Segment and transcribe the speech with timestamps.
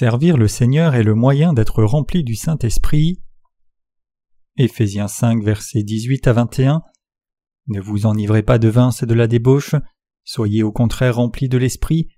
[0.00, 3.20] Servir le Seigneur est le moyen d'être rempli du Saint-Esprit.
[4.56, 6.82] Éphésiens 5, versets 18 à 21.
[7.66, 9.74] Ne vous enivrez pas de vin, c'est de la débauche.
[10.24, 12.08] Soyez au contraire remplis de l'Esprit.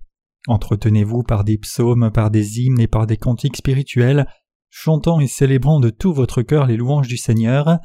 [0.47, 4.27] Entretenez-vous par des psaumes, par des hymnes et par des cantiques spirituels,
[4.69, 7.79] chantant et célébrant de tout votre cœur les louanges du Seigneur.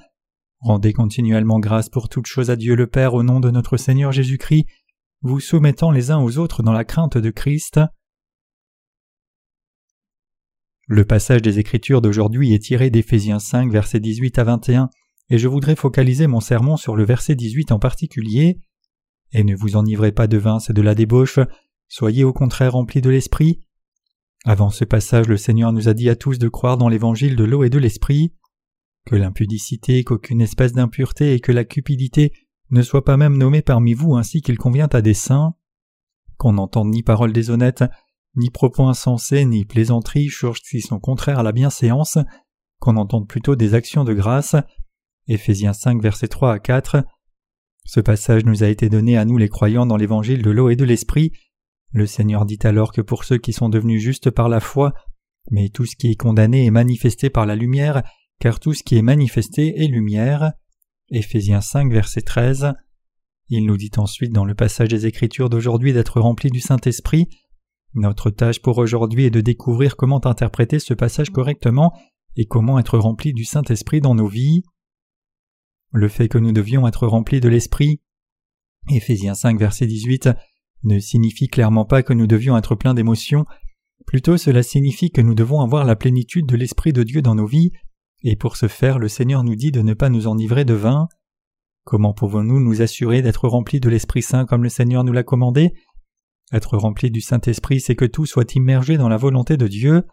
[0.60, 4.12] Rendez continuellement grâce pour toutes choses à Dieu le Père au nom de notre Seigneur
[4.12, 4.66] Jésus-Christ,
[5.22, 7.80] vous soumettant les uns aux autres dans la crainte de Christ.
[10.90, 14.88] Le passage des Écritures d'aujourd'hui est tiré d'Éphésiens 5, versets 18 à 21,
[15.28, 18.58] et je voudrais focaliser mon sermon sur le verset 18 en particulier.
[19.32, 21.40] Et ne vous enivrez pas de vin, c'est de la débauche,
[21.88, 23.60] soyez au contraire remplis de l'Esprit.
[24.46, 27.44] Avant ce passage, le Seigneur nous a dit à tous de croire dans l'évangile de
[27.44, 28.32] l'eau et de l'Esprit,
[29.04, 32.32] que l'impudicité, qu'aucune espèce d'impureté et que la cupidité
[32.70, 35.52] ne soient pas même nommés parmi vous ainsi qu'il convient à des saints,
[36.38, 37.84] qu'on n'entende ni paroles déshonnêtes,
[38.36, 42.18] ni propos insensés, ni plaisanteries, choses qui sont contraires à la bienséance,
[42.78, 44.56] qu'on entende plutôt des actions de grâce.
[45.26, 47.04] Éphésiens 5, versets 3 à 4.
[47.84, 50.76] Ce passage nous a été donné à nous les croyants dans l'évangile de l'eau et
[50.76, 51.32] de l'esprit.
[51.92, 54.92] Le Seigneur dit alors que pour ceux qui sont devenus justes par la foi,
[55.50, 58.02] mais tout ce qui est condamné est manifesté par la lumière,
[58.40, 60.52] car tout ce qui est manifesté est lumière.
[61.10, 62.74] Éphésiens 5, verset 13.
[63.48, 67.28] Il nous dit ensuite dans le passage des Écritures d'aujourd'hui d'être remplis du Saint-Esprit.
[67.94, 71.92] Notre tâche pour aujourd'hui est de découvrir comment interpréter ce passage correctement
[72.36, 74.62] et comment être rempli du Saint-Esprit dans nos vies.
[75.92, 78.00] Le fait que nous devions être remplis de l'Esprit,
[78.90, 80.30] Éphésiens 5 verset 18,
[80.84, 83.44] ne signifie clairement pas que nous devions être pleins d'émotions,
[84.06, 87.46] plutôt cela signifie que nous devons avoir la plénitude de l'Esprit de Dieu dans nos
[87.46, 87.72] vies,
[88.22, 91.08] et pour ce faire le Seigneur nous dit de ne pas nous enivrer de vin.
[91.84, 95.72] Comment pouvons-nous nous assurer d'être remplis de l'Esprit Saint comme le Seigneur nous l'a commandé?
[96.52, 100.04] Être rempli du Saint-Esprit, c'est que tout soit immergé dans la volonté de Dieu.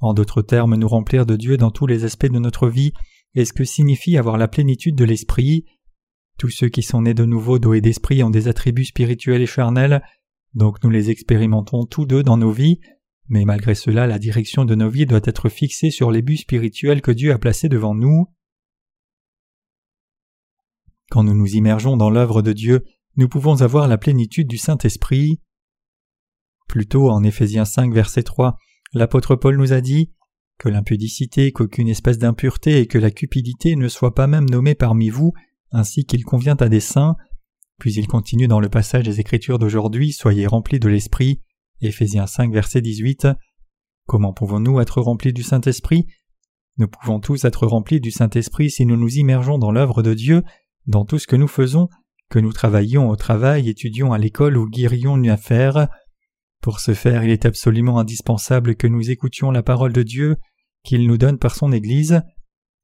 [0.00, 2.92] En d'autres termes, nous remplir de Dieu dans tous les aspects de notre vie
[3.34, 5.64] est ce que signifie avoir la plénitude de l'Esprit.
[6.38, 9.46] Tous ceux qui sont nés de nouveau d'eau et d'esprit ont des attributs spirituels et
[9.46, 10.02] charnels,
[10.54, 12.80] donc nous les expérimentons tous deux dans nos vies,
[13.28, 17.02] mais malgré cela la direction de nos vies doit être fixée sur les buts spirituels
[17.02, 18.26] que Dieu a placés devant nous.
[21.10, 22.84] Quand nous nous immergeons dans l'œuvre de Dieu,
[23.16, 25.40] nous pouvons avoir la plénitude du Saint-Esprit.
[26.68, 28.56] Plutôt en Éphésiens 5 verset 3,
[28.92, 30.12] l'apôtre Paul nous a dit
[30.58, 35.08] que l'impudicité, qu'aucune espèce d'impureté et que la cupidité ne soient pas même nommées parmi
[35.08, 35.32] vous,
[35.72, 37.16] ainsi qu'il convient à des saints.
[37.78, 41.40] Puis il continue dans le passage des Écritures d'aujourd'hui, Soyez remplis de l'Esprit,
[41.80, 43.28] Éphésiens 5 verset 18.
[44.06, 46.06] Comment pouvons-nous être remplis du Saint-Esprit?
[46.76, 50.42] Nous pouvons tous être remplis du Saint-Esprit si nous nous immergeons dans l'œuvre de Dieu,
[50.86, 51.88] dans tout ce que nous faisons,
[52.30, 55.88] que nous travaillions au travail, étudions à l'école ou guérions une affaire.
[56.60, 60.36] Pour ce faire, il est absolument indispensable que nous écoutions la parole de Dieu
[60.84, 62.22] qu'il nous donne par son Église.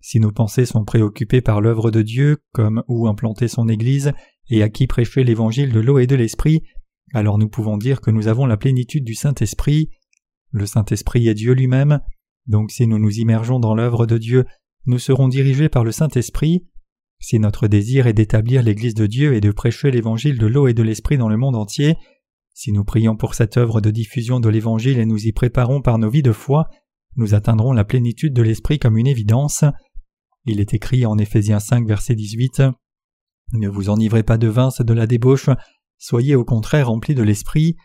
[0.00, 4.12] Si nos pensées sont préoccupées par l'œuvre de Dieu, comme où implanter son Église
[4.50, 6.62] et à qui prêcher l'évangile de l'eau et de l'esprit,
[7.14, 9.90] alors nous pouvons dire que nous avons la plénitude du Saint-Esprit.
[10.50, 12.00] Le Saint-Esprit est Dieu lui-même,
[12.46, 14.44] donc si nous nous immergeons dans l'œuvre de Dieu,
[14.86, 16.66] nous serons dirigés par le Saint-Esprit.
[17.20, 20.74] Si notre désir est d'établir l'Église de Dieu et de prêcher l'évangile de l'eau et
[20.74, 21.96] de l'esprit dans le monde entier,
[22.54, 25.98] si nous prions pour cette œuvre de diffusion de l'Évangile et nous y préparons par
[25.98, 26.68] nos vies de foi,
[27.16, 29.64] nous atteindrons la plénitude de l'Esprit comme une évidence.
[30.46, 32.62] Il est écrit en Éphésiens 5 verset 18
[33.54, 35.50] Ne vous enivrez pas de vin, c'est de la débauche,
[35.98, 37.76] soyez au contraire remplis de l'Esprit.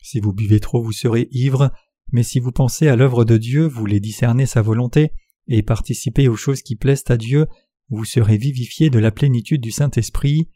[0.00, 1.72] Si vous buvez trop, vous serez ivre,
[2.12, 5.10] mais si vous pensez à l'œuvre de Dieu, vous les discernez sa volonté,
[5.48, 7.46] et participez aux choses qui plaisent à Dieu,
[7.88, 10.48] vous serez vivifiés de la plénitude du Saint-Esprit.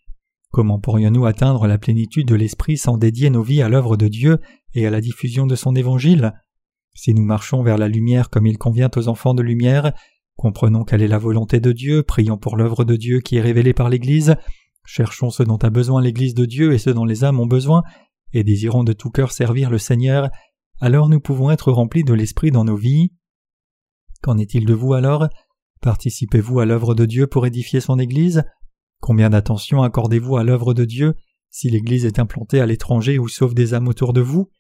[0.51, 4.39] Comment pourrions-nous atteindre la plénitude de l'Esprit sans dédier nos vies à l'œuvre de Dieu
[4.75, 6.33] et à la diffusion de son évangile?
[6.95, 9.93] Si nous marchons vers la lumière comme il convient aux enfants de lumière,
[10.37, 13.75] comprenons quelle est la volonté de Dieu, prions pour l'œuvre de Dieu qui est révélée
[13.75, 14.37] par l'Église,
[14.85, 17.83] cherchons ce dont a besoin l'Église de Dieu et ce dont les âmes ont besoin,
[18.33, 20.31] et désirons de tout cœur servir le Seigneur,
[20.81, 23.13] alors nous pouvons être remplis de l'Esprit dans nos vies.
[24.23, 25.29] Qu'en est-il de vous alors?
[25.81, 28.43] Participez-vous à l'œuvre de Dieu pour édifier son Église?
[29.01, 31.15] Combien d'attention accordez-vous à l'œuvre de Dieu
[31.51, 34.51] si l'Église est implantée à l'étranger ou sauve des âmes autour de vous?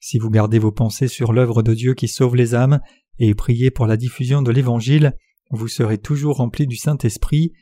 [0.00, 2.80] Si vous gardez vos pensées sur l'œuvre de Dieu qui sauve les âmes
[3.18, 5.16] et priez pour la diffusion de l'Évangile,
[5.50, 7.52] vous serez toujours rempli du Saint-Esprit,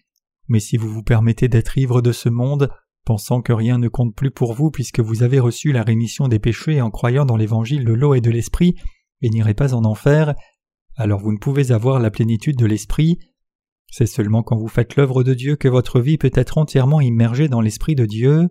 [0.49, 2.71] mais si vous vous permettez d'être ivre de ce monde,
[3.05, 6.39] pensant que rien ne compte plus pour vous puisque vous avez reçu la rémission des
[6.39, 8.77] péchés en croyant dans l'Évangile de l'eau et de l'Esprit,
[9.21, 10.35] et n'irez pas en enfer,
[10.97, 13.19] alors vous ne pouvez avoir la plénitude de l'Esprit,
[13.93, 17.49] c'est seulement quand vous faites l'œuvre de Dieu que votre vie peut être entièrement immergée
[17.49, 18.49] dans l'Esprit de Dieu.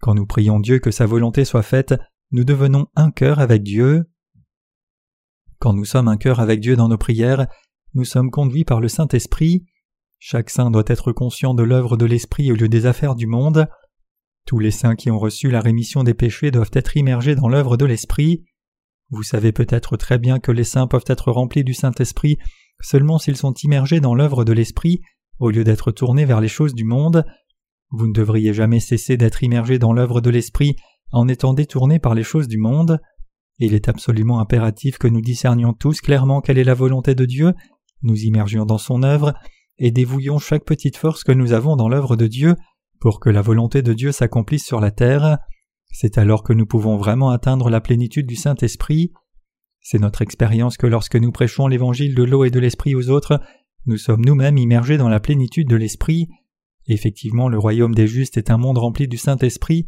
[0.00, 1.94] Quand nous prions Dieu que sa volonté soit faite,
[2.32, 4.10] nous devenons un cœur avec Dieu.
[5.60, 7.46] Quand nous sommes un cœur avec Dieu dans nos prières,
[7.94, 9.66] nous sommes conduits par le Saint-Esprit.
[10.18, 13.68] Chaque saint doit être conscient de l'œuvre de l'Esprit au lieu des affaires du monde.
[14.46, 17.76] Tous les saints qui ont reçu la rémission des péchés doivent être immergés dans l'œuvre
[17.76, 18.42] de l'Esprit.
[19.10, 22.36] Vous savez peut-être très bien que les saints peuvent être remplis du Saint-Esprit
[22.80, 25.00] seulement s'ils sont immergés dans l'œuvre de l'Esprit
[25.38, 27.24] au lieu d'être tournés vers les choses du monde.
[27.90, 30.76] Vous ne devriez jamais cesser d'être immergés dans l'œuvre de l'Esprit
[31.12, 33.00] en étant détournés par les choses du monde.
[33.58, 37.52] Il est absolument impératif que nous discernions tous clairement quelle est la volonté de Dieu,
[38.02, 39.34] nous immergions dans son œuvre,
[39.78, 42.54] et dévouillions chaque petite force que nous avons dans l'œuvre de Dieu
[43.00, 45.38] pour que la volonté de Dieu s'accomplisse sur la terre.
[45.90, 49.12] C'est alors que nous pouvons vraiment atteindre la plénitude du Saint-Esprit.
[49.80, 53.40] C'est notre expérience que lorsque nous prêchons l'évangile de l'eau et de l'esprit aux autres,
[53.86, 56.28] nous sommes nous-mêmes immergés dans la plénitude de l'esprit.
[56.86, 59.86] Effectivement, le royaume des justes est un monde rempli du Saint-Esprit.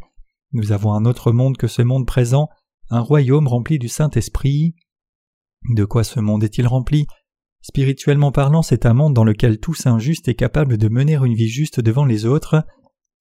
[0.51, 2.49] Nous avons un autre monde que ce monde présent,
[2.89, 4.75] un royaume rempli du Saint-Esprit.
[5.69, 7.05] De quoi ce monde est-il rempli?
[7.61, 11.33] Spirituellement parlant, c'est un monde dans lequel tout saint juste est capable de mener une
[11.33, 12.65] vie juste devant les autres.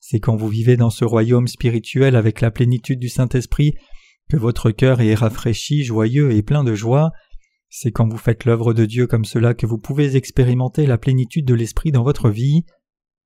[0.00, 3.74] C'est quand vous vivez dans ce royaume spirituel avec la plénitude du Saint-Esprit
[4.32, 7.12] que votre cœur est rafraîchi, joyeux et plein de joie.
[7.68, 11.44] C'est quand vous faites l'œuvre de Dieu comme cela que vous pouvez expérimenter la plénitude
[11.44, 12.64] de l'Esprit dans votre vie.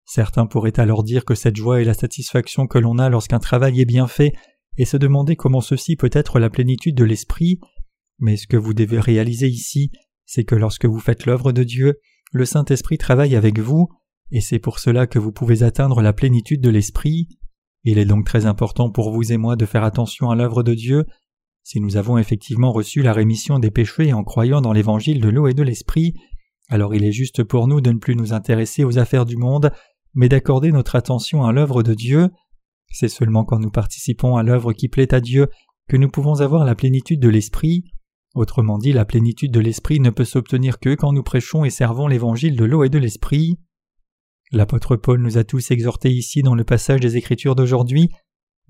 [0.04, 3.80] Certains pourraient alors dire que cette joie est la satisfaction que l'on a lorsqu'un travail
[3.80, 4.32] est bien fait
[4.78, 7.60] et se demander comment ceci peut être la plénitude de l'Esprit.
[8.18, 9.92] Mais ce que vous devez réaliser ici,
[10.24, 12.00] c'est que lorsque vous faites l'œuvre de Dieu,
[12.32, 13.86] le Saint-Esprit travaille avec vous,
[14.32, 17.28] et c'est pour cela que vous pouvez atteindre la plénitude de l'Esprit.
[17.88, 20.74] Il est donc très important pour vous et moi de faire attention à l'œuvre de
[20.74, 21.04] Dieu.
[21.62, 25.46] Si nous avons effectivement reçu la rémission des péchés en croyant dans l'évangile de l'eau
[25.46, 26.12] et de l'Esprit,
[26.68, 29.70] alors il est juste pour nous de ne plus nous intéresser aux affaires du monde,
[30.14, 32.30] mais d'accorder notre attention à l'œuvre de Dieu.
[32.90, 35.46] C'est seulement quand nous participons à l'œuvre qui plaît à Dieu
[35.88, 37.84] que nous pouvons avoir la plénitude de l'Esprit.
[38.34, 42.08] Autrement dit, la plénitude de l'Esprit ne peut s'obtenir que quand nous prêchons et servons
[42.08, 43.60] l'évangile de l'eau et de l'Esprit.
[44.52, 48.10] L'apôtre Paul nous a tous exhortés ici dans le passage des Écritures d'aujourd'hui.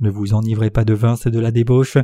[0.01, 1.99] Ne vous enivrez pas de vin, c'est de la débauche.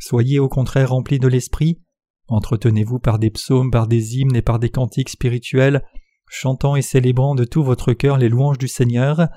[0.00, 1.82] Soyez au contraire remplis de l'Esprit.
[2.28, 5.82] Entretenez-vous par des psaumes, par des hymnes et par des cantiques spirituels
[6.28, 9.28] chantant et célébrant de tout votre cœur les louanges du Seigneur,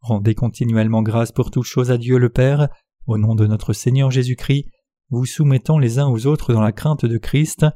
[0.00, 2.68] rendez continuellement grâce pour toutes choses à Dieu le Père,
[3.06, 4.66] au nom de notre Seigneur Jésus-Christ,
[5.10, 7.66] vous soumettant les uns aux autres dans la crainte de Christ.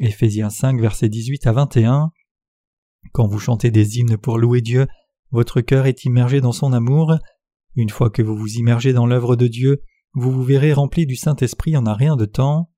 [0.00, 2.10] Éphésiens 5, versets 18 à 21.
[3.12, 4.86] Quand vous chantez des hymnes pour louer Dieu,
[5.30, 7.18] votre cœur est immergé dans son amour.
[7.74, 9.82] Une fois que vous vous immergez dans l'œuvre de Dieu,
[10.14, 12.70] vous vous verrez rempli du Saint-Esprit en un rien de temps.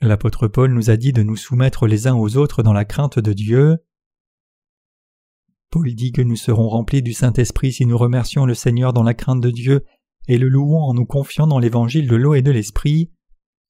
[0.00, 3.18] L'apôtre Paul nous a dit de nous soumettre les uns aux autres dans la crainte
[3.18, 3.78] de Dieu.
[5.70, 9.14] Paul dit que nous serons remplis du Saint-Esprit si nous remercions le Seigneur dans la
[9.14, 9.84] crainte de Dieu
[10.26, 13.12] et le louons en nous confiant dans l'évangile de l'eau et de l'Esprit.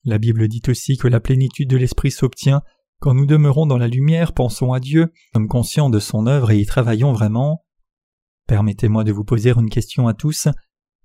[0.05, 2.63] La Bible dit aussi que la plénitude de l'Esprit s'obtient
[3.01, 6.59] quand nous demeurons dans la lumière, pensons à Dieu, sommes conscients de son œuvre et
[6.59, 7.65] y travaillons vraiment.
[8.47, 10.49] Permettez-moi de vous poser une question à tous.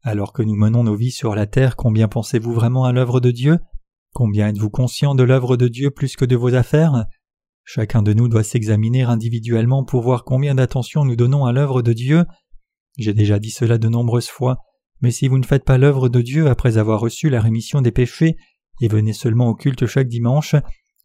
[0.04, 3.32] Alors que nous menons nos vies sur la terre, combien pensez-vous vraiment à l'œuvre de
[3.32, 3.60] Dieu?
[4.14, 7.06] Combien êtes-vous conscient de l'œuvre de Dieu plus que de vos affaires?
[7.64, 11.94] Chacun de nous doit s'examiner individuellement pour voir combien d'attention nous donnons à l'œuvre de
[11.94, 12.26] Dieu.
[12.98, 14.58] J'ai déjà dit cela de nombreuses fois,
[15.02, 17.92] mais si vous ne faites pas l'œuvre de Dieu après avoir reçu la rémission des
[17.92, 18.36] péchés
[18.82, 20.56] et venez seulement au culte chaque dimanche,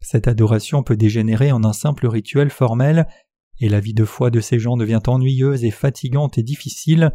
[0.01, 3.07] cette adoration peut dégénérer en un simple rituel formel,
[3.59, 7.11] et la vie de foi de ces gens devient ennuyeuse et fatigante et difficile.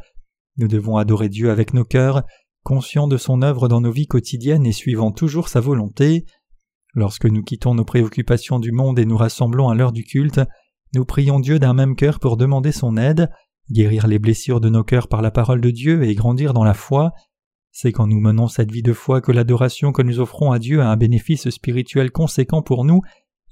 [0.56, 2.22] Nous devons adorer Dieu avec nos cœurs,
[2.62, 6.24] conscient de son œuvre dans nos vies quotidiennes et suivant toujours sa volonté.
[6.94, 10.40] Lorsque nous quittons nos préoccupations du monde et nous rassemblons à l'heure du culte,
[10.94, 13.28] nous prions Dieu d'un même cœur pour demander son aide,
[13.70, 16.74] guérir les blessures de nos cœurs par la parole de Dieu et grandir dans la
[16.74, 17.12] foi.
[17.78, 20.80] C'est quand nous menons cette vie de foi que l'adoration que nous offrons à Dieu
[20.80, 23.02] a un bénéfice spirituel conséquent pour nous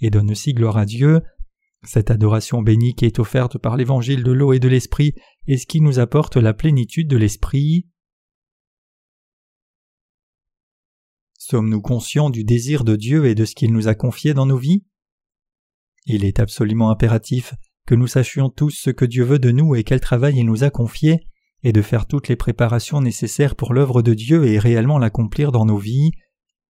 [0.01, 1.21] et donne aussi gloire à Dieu.
[1.83, 5.13] Cette adoration bénie qui est offerte par l'évangile de l'eau et de l'esprit
[5.47, 7.87] est ce qui nous apporte la plénitude de l'esprit.
[11.37, 14.57] Sommes-nous conscients du désir de Dieu et de ce qu'il nous a confié dans nos
[14.57, 14.87] vies?
[16.07, 17.53] Il est absolument impératif
[17.87, 20.65] que nous sachions tous ce que Dieu veut de nous et quel travail il nous
[20.65, 21.29] a confié,
[21.65, 25.65] et de faire toutes les préparations nécessaires pour l'œuvre de Dieu et réellement l'accomplir dans
[25.65, 26.13] nos vies.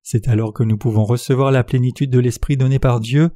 [0.02, 3.30] C'est alors que nous pouvons recevoir la plénitude de l'Esprit donné par Dieu.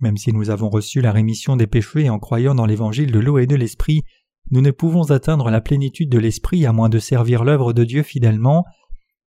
[0.00, 3.38] Même si nous avons reçu la rémission des péchés en croyant dans l'évangile de l'eau
[3.38, 4.04] et de l'Esprit,
[4.50, 8.02] nous ne pouvons atteindre la plénitude de l'Esprit à moins de servir l'œuvre de Dieu
[8.02, 8.64] fidèlement,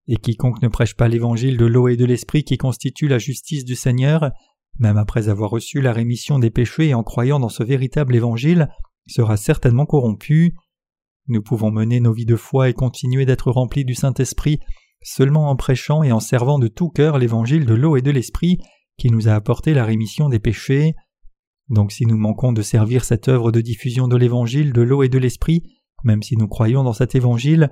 [0.08, 3.64] et quiconque ne prêche pas l'évangile de l'eau et de l'esprit qui constitue la justice
[3.64, 4.30] du Seigneur,
[4.78, 8.68] même après avoir reçu la rémission des péchés et en croyant dans ce véritable évangile,
[9.08, 10.54] sera certainement corrompu.
[11.28, 14.60] Nous pouvons mener nos vies de foi et continuer d'être remplis du Saint-Esprit
[15.02, 18.58] seulement en prêchant et en servant de tout cœur l'évangile de l'eau et de l'esprit
[18.98, 20.94] qui nous a apporté la rémission des péchés.
[21.68, 25.08] Donc si nous manquons de servir cette œuvre de diffusion de l'évangile de l'eau et
[25.08, 25.62] de l'esprit,
[26.04, 27.70] même si nous croyons dans cet évangile,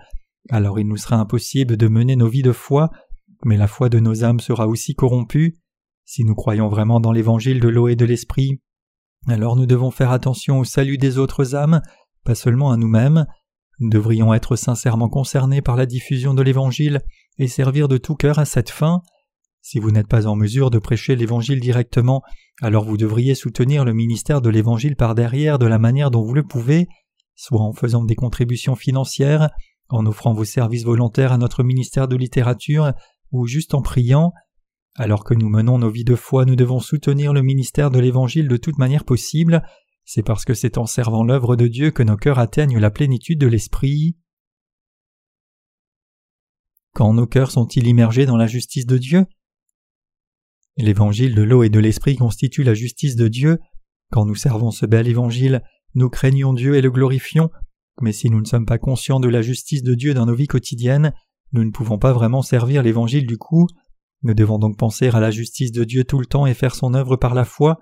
[0.51, 2.91] alors il nous sera impossible de mener nos vies de foi,
[3.45, 5.57] mais la foi de nos âmes sera aussi corrompue.
[6.05, 8.61] Si nous croyons vraiment dans l'évangile de l'eau et de l'esprit,
[9.27, 11.81] alors nous devons faire attention au salut des autres âmes,
[12.25, 13.27] pas seulement à nous-mêmes.
[13.81, 17.00] Nous devrions être sincèrement concernés par la diffusion de l'Évangile
[17.38, 19.02] et servir de tout cœur à cette fin.
[19.61, 22.23] Si vous n'êtes pas en mesure de prêcher l'Évangile directement,
[22.62, 26.35] alors vous devriez soutenir le ministère de l'Évangile par derrière de la manière dont vous
[26.35, 26.87] le pouvez,
[27.35, 29.50] soit en faisant des contributions financières,
[29.88, 32.93] en offrant vos services volontaires à notre ministère de littérature,
[33.33, 34.33] ou juste en priant.
[34.97, 38.47] Alors que nous menons nos vies de foi, nous devons soutenir le ministère de l'Évangile
[38.47, 39.64] de toute manière possible,
[40.05, 43.39] c'est parce que c'est en servant l'œuvre de Dieu que nos cœurs atteignent la plénitude
[43.39, 44.17] de l'Esprit.
[46.95, 49.27] Quand nos cœurs sont-ils immergés dans la justice de Dieu?
[50.77, 53.59] L'évangile de l'eau et de l'Esprit constitue la justice de Dieu.
[54.11, 55.63] Quand nous servons ce bel évangile,
[55.95, 57.51] nous craignons Dieu et le glorifions,
[58.01, 60.49] mais si nous ne sommes pas conscients de la justice de Dieu dans nos vies
[60.49, 61.13] quotidiennes,
[61.53, 63.69] nous ne pouvons pas vraiment servir l'évangile du coup.
[64.23, 66.95] Nous devons donc penser à la justice de Dieu tout le temps et faire son
[66.95, 67.79] œuvre par la foi.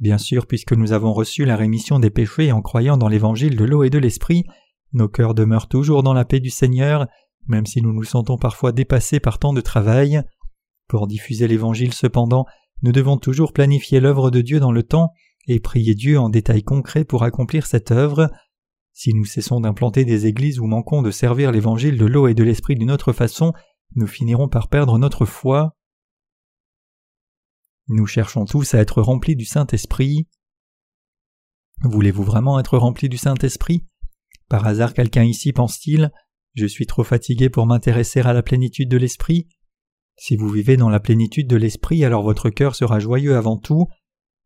[0.00, 3.64] Bien sûr, puisque nous avons reçu la rémission des péchés en croyant dans l'évangile de
[3.64, 4.44] l'eau et de l'esprit,
[4.92, 7.06] nos cœurs demeurent toujours dans la paix du Seigneur,
[7.46, 10.22] même si nous nous sentons parfois dépassés par tant de travail.
[10.86, 12.46] Pour diffuser l'évangile cependant,
[12.82, 15.12] nous devons toujours planifier l'œuvre de Dieu dans le temps
[15.48, 18.30] et prier Dieu en détails concrets pour accomplir cette œuvre.
[18.92, 22.44] Si nous cessons d'implanter des églises ou manquons de servir l'évangile de l'eau et de
[22.44, 23.52] l'esprit d'une autre façon,
[23.96, 25.74] nous finirons par perdre notre foi.
[27.90, 30.26] Nous cherchons tous à être remplis du Saint-Esprit.
[31.84, 33.86] Voulez-vous vraiment être remplis du Saint-Esprit?
[34.50, 36.12] Par hasard quelqu'un ici pense-t-il
[36.54, 39.48] Je suis trop fatigué pour m'intéresser à la plénitude de l'Esprit
[40.18, 43.86] Si vous vivez dans la plénitude de l'Esprit, alors votre cœur sera joyeux avant tout.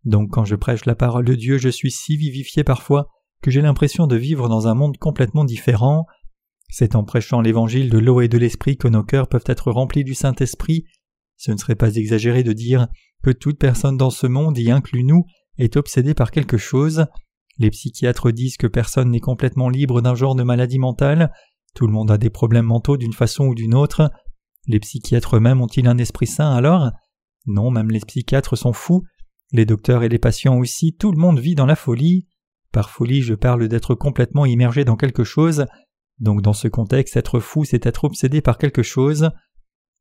[0.05, 3.09] Donc quand je prêche la parole de Dieu, je suis si vivifié parfois
[3.43, 6.07] que j'ai l'impression de vivre dans un monde complètement différent.
[6.69, 10.05] C'est en prêchant l'évangile de l'eau et de l'esprit que nos cœurs peuvent être remplis
[10.05, 10.85] du Saint-Esprit.
[11.37, 12.87] Ce ne serait pas exagéré de dire
[13.23, 15.25] que toute personne dans ce monde, y inclus nous,
[15.59, 17.07] est obsédée par quelque chose.
[17.59, 21.33] Les psychiatres disent que personne n'est complètement libre d'un genre de maladie mentale,
[21.75, 24.11] tout le monde a des problèmes mentaux d'une façon ou d'une autre.
[24.67, 26.91] Les psychiatres eux-mêmes ont-ils un esprit saint alors?
[27.47, 29.03] Non, même les psychiatres sont fous.
[29.53, 32.27] Les docteurs et les patients aussi, tout le monde vit dans la folie.
[32.73, 35.67] Par folie, je parle d'être complètement immergé dans quelque chose,
[36.19, 39.31] donc dans ce contexte, être fou, c'est être obsédé par quelque chose.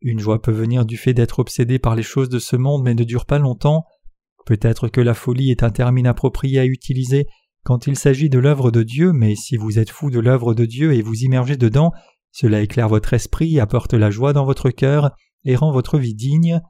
[0.01, 2.95] Une joie peut venir du fait d'être obsédé par les choses de ce monde mais
[2.95, 3.85] ne dure pas longtemps.
[4.45, 7.27] Peut-être que la folie est un terme inapproprié à utiliser
[7.63, 10.65] quand il s'agit de l'œuvre de Dieu, mais si vous êtes fou de l'œuvre de
[10.65, 11.91] Dieu et vous immergez dedans,
[12.31, 15.11] cela éclaire votre esprit, apporte la joie dans votre cœur
[15.45, 16.61] et rend votre vie digne.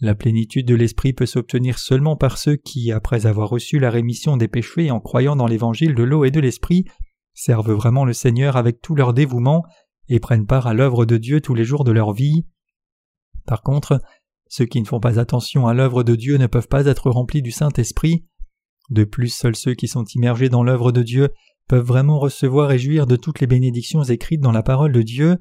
[0.00, 4.36] La plénitude de l'esprit peut s'obtenir seulement par ceux qui, après avoir reçu la rémission
[4.36, 6.84] des péchés en croyant dans l'évangile de l'eau et de l'esprit,
[7.32, 9.62] servent vraiment le Seigneur avec tout leur dévouement
[10.08, 12.44] et prennent part à l'œuvre de Dieu tous les jours de leur vie.
[13.46, 14.00] Par contre,
[14.48, 17.42] ceux qui ne font pas attention à l'œuvre de Dieu ne peuvent pas être remplis
[17.42, 18.24] du Saint-Esprit.
[18.90, 21.30] De plus, seuls ceux qui sont immergés dans l'œuvre de Dieu
[21.68, 25.38] peuvent vraiment recevoir et jouir de toutes les bénédictions écrites dans la parole de Dieu.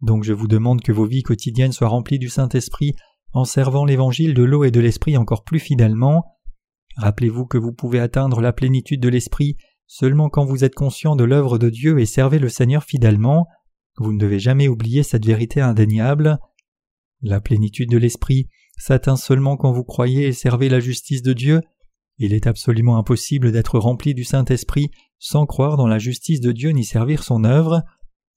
[0.00, 2.94] Donc je vous demande que vos vies quotidiennes soient remplies du Saint-Esprit
[3.32, 6.24] en servant l'évangile de l'eau et de l'Esprit encore plus fidèlement.
[6.96, 9.56] Rappelez-vous que vous pouvez atteindre la plénitude de l'Esprit
[9.86, 13.46] seulement quand vous êtes conscient de l'œuvre de Dieu et servez le Seigneur fidèlement.
[13.98, 16.38] Vous ne devez jamais oublier cette vérité indéniable.
[17.22, 18.48] La plénitude de l'Esprit
[18.78, 21.60] s'atteint seulement quand vous croyez et servez la justice de Dieu.
[22.18, 26.70] Il est absolument impossible d'être rempli du Saint-Esprit sans croire dans la justice de Dieu
[26.70, 27.82] ni servir son œuvre.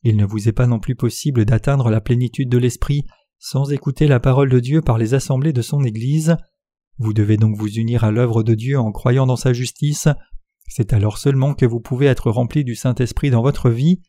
[0.04, 3.06] Il ne vous est pas non plus possible d'atteindre la plénitude de l'Esprit
[3.39, 6.38] sans écouter la parole de Dieu par les assemblées de son Église.
[6.98, 10.08] Vous devez donc vous unir à l'œuvre de Dieu en croyant dans sa justice,
[10.68, 14.01] c'est alors seulement que vous pouvez être rempli du Saint-Esprit dans votre vie,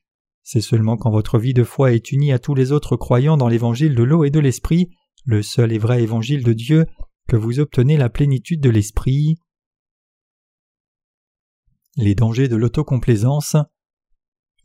[0.49, 3.49] c'est seulement quand votre vie de foi est unie à tous les autres croyants dans
[3.49, 4.91] l'évangile de l'eau et de l'Esprit,
[5.25, 6.87] le seul et vrai évangile de Dieu,
[7.27, 9.39] que vous obtenez la plénitude de l'Esprit.
[11.97, 13.57] Les dangers de l'autocomplaisance.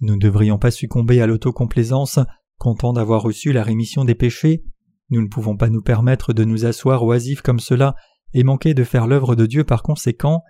[0.01, 2.19] Nous ne devrions pas succomber à l'autocomplaisance,
[2.59, 4.63] content d'avoir reçu la rémission des péchés.
[5.09, 7.95] Nous ne pouvons pas nous permettre de nous asseoir oisifs comme cela
[8.35, 10.43] et manquer de faire l'œuvre de Dieu par conséquent.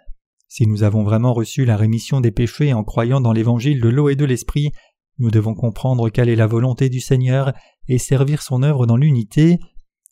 [0.50, 4.10] Si nous avons vraiment reçu la rémission des péchés en croyant dans l'évangile de l'eau
[4.10, 4.74] et de l'esprit,
[5.18, 7.54] nous devons comprendre quelle est la volonté du Seigneur
[7.88, 9.60] et servir son œuvre dans l'unité.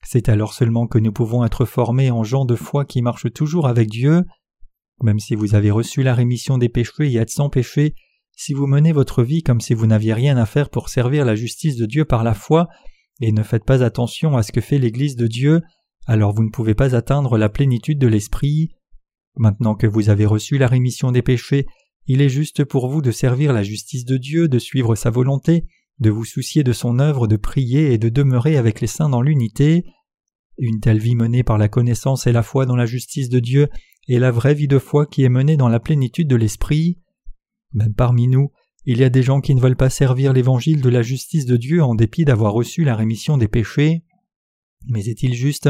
[0.04, 3.68] C'est alors seulement que nous pouvons être formés en gens de foi qui marchent toujours
[3.68, 4.24] avec Dieu.
[5.02, 7.96] Même si vous avez reçu la rémission des péchés et êtes sans péché,
[8.36, 11.36] si vous menez votre vie comme si vous n'aviez rien à faire pour servir la
[11.36, 12.68] justice de Dieu par la foi,
[13.22, 15.62] et ne faites pas attention à ce que fait l'Église de Dieu,
[16.08, 18.70] alors vous ne pouvez pas atteindre la plénitude de l'Esprit.
[19.36, 21.66] Maintenant que vous avez reçu la rémission des péchés,
[22.08, 25.66] il est juste pour vous de servir la justice de Dieu, de suivre sa volonté,
[26.00, 29.22] de vous soucier de son œuvre, de prier et de demeurer avec les saints dans
[29.22, 29.86] l'unité.
[30.58, 33.68] Une telle vie menée par la connaissance et la foi dans la justice de Dieu
[34.08, 37.00] est la vraie vie de foi qui est menée dans la plénitude de l'Esprit.
[37.74, 38.52] Même parmi nous,
[38.86, 41.58] il y a des gens qui ne veulent pas servir l'évangile de la justice de
[41.58, 44.04] Dieu en dépit d'avoir reçu la rémission des péchés.
[44.88, 45.70] Mais est-il juste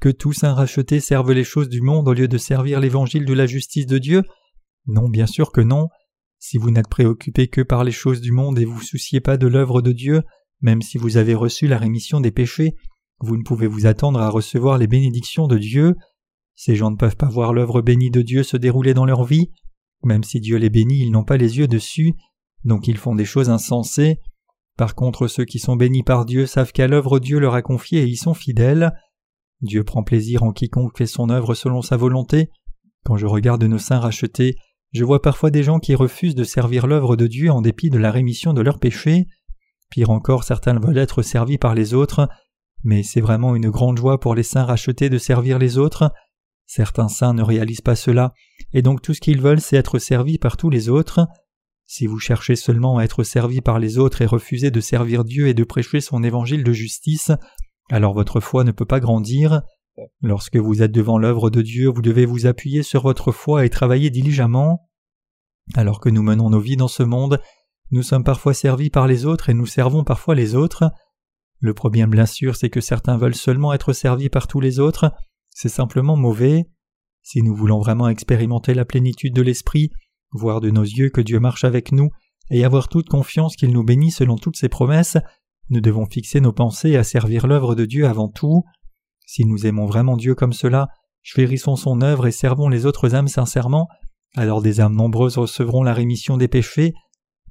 [0.00, 3.34] que tous saints rachetés servent les choses du monde au lieu de servir l'évangile de
[3.34, 4.22] la justice de Dieu?
[4.86, 5.88] Non, bien sûr que non.
[6.38, 9.46] Si vous n'êtes préoccupé que par les choses du monde et vous souciez pas de
[9.46, 10.22] l'œuvre de Dieu,
[10.60, 12.74] même si vous avez reçu la rémission des péchés,
[13.20, 15.94] vous ne pouvez vous attendre à recevoir les bénédictions de Dieu.
[16.54, 19.50] Ces gens ne peuvent pas voir l'œuvre bénie de Dieu se dérouler dans leur vie.
[20.02, 22.14] Même si Dieu les bénit, ils n'ont pas les yeux dessus,
[22.64, 24.18] donc ils font des choses insensées.
[24.78, 28.00] Par contre, ceux qui sont bénis par Dieu savent qu'à l'œuvre Dieu leur a confié
[28.00, 28.92] et y sont fidèles.
[29.60, 32.48] Dieu prend plaisir en quiconque fait son œuvre selon sa volonté.
[33.04, 34.56] Quand je regarde nos saints rachetés,
[34.92, 37.98] je vois parfois des gens qui refusent de servir l'œuvre de Dieu en dépit de
[37.98, 39.26] la rémission de leurs péchés.
[39.90, 42.28] Pire encore, certains veulent être servis par les autres,
[42.82, 46.12] mais c'est vraiment une grande joie pour les saints rachetés de servir les autres.
[46.66, 48.32] Certains saints ne réalisent pas cela,
[48.72, 51.26] et donc tout ce qu'ils veulent c'est être servis par tous les autres.
[51.86, 55.48] Si vous cherchez seulement à être servi par les autres et refusez de servir Dieu
[55.48, 57.32] et de prêcher son évangile de justice,
[57.90, 59.62] alors votre foi ne peut pas grandir.
[60.22, 63.70] Lorsque vous êtes devant l'œuvre de Dieu, vous devez vous appuyer sur votre foi et
[63.70, 64.88] travailler diligemment.
[65.74, 67.40] Alors que nous menons nos vies dans ce monde,
[67.90, 70.90] nous sommes parfois servis par les autres et nous servons parfois les autres.
[71.58, 75.12] Le problème bien sûr c'est que certains veulent seulement être servis par tous les autres,
[75.50, 76.66] c'est simplement mauvais.
[77.22, 79.90] Si nous voulons vraiment expérimenter la plénitude de l'Esprit,
[80.32, 82.10] voir de nos yeux que Dieu marche avec nous,
[82.50, 85.18] et avoir toute confiance qu'il nous bénit selon toutes ses promesses,
[85.68, 88.64] nous devons fixer nos pensées à servir l'œuvre de Dieu avant tout.
[89.32, 90.88] Si nous aimons vraiment Dieu comme cela,
[91.22, 93.86] chérissons son œuvre et servons les autres âmes sincèrement,
[94.34, 96.94] alors des âmes nombreuses recevront la rémission des péchés,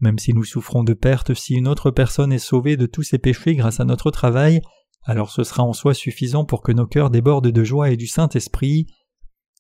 [0.01, 3.17] même si nous souffrons de perte si une autre personne est sauvée de tous ses
[3.17, 4.59] péchés grâce à notre travail,
[5.03, 8.07] alors ce sera en soi suffisant pour que nos cœurs débordent de joie et du
[8.07, 8.87] Saint-Esprit.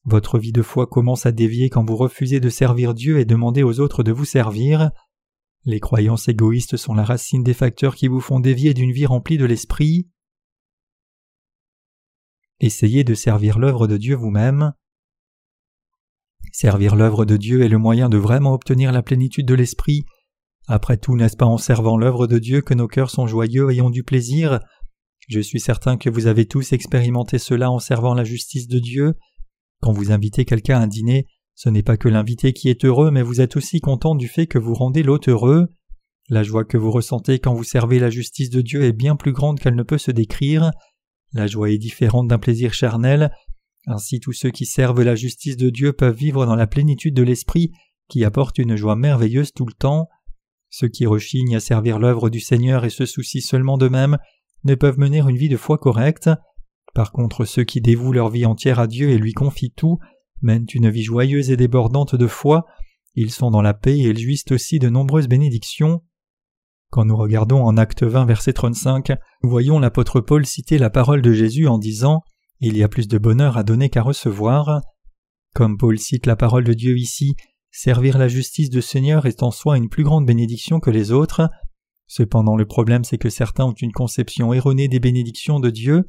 [0.03, 3.63] Votre vie de foi commence à dévier quand vous refusez de servir Dieu et demandez
[3.63, 4.91] aux autres de vous servir.
[5.63, 9.37] Les croyances égoïstes sont la racine des facteurs qui vous font dévier d'une vie remplie
[9.37, 10.09] de l'Esprit.
[12.61, 14.73] Essayez de servir l'œuvre de Dieu vous-même.
[16.51, 20.03] Servir l'œuvre de Dieu est le moyen de vraiment obtenir la plénitude de l'Esprit.
[20.67, 23.81] Après tout, n'est-ce pas en servant l'œuvre de Dieu que nos cœurs sont joyeux et
[23.81, 24.59] ont du plaisir?
[25.29, 29.13] Je suis certain que vous avez tous expérimenté cela en servant la justice de Dieu.
[29.81, 33.21] Quand vous invitez quelqu'un à dîner, ce n'est pas que l'invité qui est heureux, mais
[33.21, 35.67] vous êtes aussi content du fait que vous rendez l'hôte heureux.
[36.29, 39.33] La joie que vous ressentez quand vous servez la justice de Dieu est bien plus
[39.33, 40.71] grande qu'elle ne peut se décrire.
[41.33, 43.31] La joie est différente d'un plaisir charnel.
[43.87, 47.23] Ainsi tous ceux qui servent la justice de Dieu peuvent vivre dans la plénitude de
[47.23, 47.71] l'Esprit
[48.07, 50.09] qui apporte une joie merveilleuse tout le temps.
[50.69, 54.17] Ceux qui rechignent à servir l'œuvre du Seigneur et se soucient seulement d'eux-mêmes
[54.63, 56.29] ne peuvent mener une vie de foi correcte.
[56.93, 59.99] Par contre, ceux qui dévouent leur vie entière à Dieu et lui confient tout,
[60.41, 62.65] mènent une vie joyeuse et débordante de foi,
[63.15, 66.03] ils sont dans la paix et ils jouissent aussi de nombreuses bénédictions.
[66.91, 69.11] Quand nous regardons en Acte 20 verset 35,
[69.43, 72.23] nous voyons l'apôtre Paul citer la parole de Jésus en disant
[72.61, 74.81] Il y a plus de bonheur à donner qu'à recevoir.
[75.53, 77.35] Comme Paul cite la parole de Dieu ici,
[77.69, 81.47] servir la justice de Seigneur est en soi une plus grande bénédiction que les autres.
[82.07, 86.05] Cependant le problème c'est que certains ont une conception erronée des bénédictions de Dieu.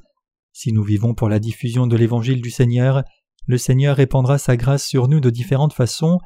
[0.53, 3.05] Si nous vivons pour la diffusion de l'évangile du Seigneur,
[3.47, 6.19] le Seigneur répandra sa grâce sur nous de différentes façons.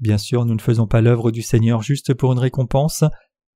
[0.00, 3.04] Bien sûr, nous ne faisons pas l'œuvre du Seigneur juste pour une récompense.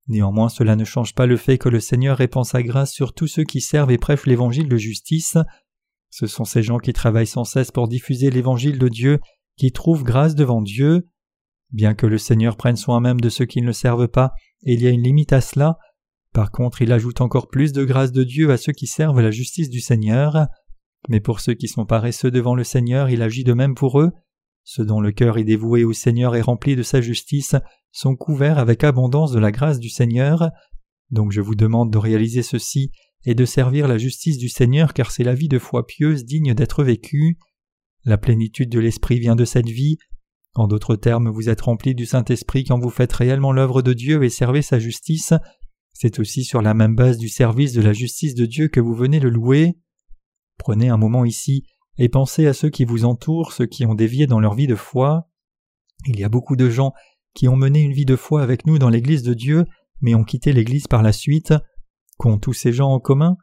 [0.09, 3.27] Néanmoins, cela ne change pas le fait que le Seigneur répand sa grâce sur tous
[3.27, 5.37] ceux qui servent et prêchent l'évangile de justice.
[6.09, 9.19] Ce sont ces gens qui travaillent sans cesse pour diffuser l'évangile de Dieu
[9.55, 11.07] qui trouvent grâce devant Dieu.
[11.71, 14.81] Bien que le Seigneur prenne soin même de ceux qui ne le servent pas, il
[14.81, 15.77] y a une limite à cela.
[16.33, 19.29] Par contre, il ajoute encore plus de grâce de Dieu à ceux qui servent la
[19.29, 20.47] justice du Seigneur.
[21.07, 24.11] Mais pour ceux qui sont paresseux devant le Seigneur, il agit de même pour eux.
[24.71, 27.55] Ceux dont le cœur est dévoué au Seigneur et rempli de sa justice
[27.91, 30.51] sont couverts avec abondance de la grâce du Seigneur.
[31.09, 32.91] Donc je vous demande de réaliser ceci
[33.25, 36.53] et de servir la justice du Seigneur car c'est la vie de foi pieuse digne
[36.53, 37.39] d'être vécue.
[38.05, 39.97] La plénitude de l'Esprit vient de cette vie,
[40.53, 44.23] en d'autres termes, vous êtes rempli du Saint-Esprit quand vous faites réellement l'œuvre de Dieu
[44.23, 45.33] et servez sa justice.
[45.93, 48.93] C'est aussi sur la même base du service de la justice de Dieu que vous
[48.93, 49.79] venez le louer.
[50.59, 51.65] Prenez un moment ici
[51.99, 54.75] et pensez à ceux qui vous entourent, ceux qui ont dévié dans leur vie de
[54.75, 55.29] foi.
[56.07, 56.93] Il y a beaucoup de gens
[57.35, 59.65] qui ont mené une vie de foi avec nous dans l'Église de Dieu,
[60.01, 61.53] mais ont quitté l'Église par la suite.
[62.17, 63.35] Qu'ont tous ces gens en commun?